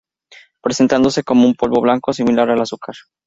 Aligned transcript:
Presentándose 0.63 1.21
como 1.21 1.45
un 1.45 1.53
polvo 1.53 1.79
blanco 1.79 2.11
similar 2.11 2.49
al 2.49 2.59
azúcar. 2.61 2.95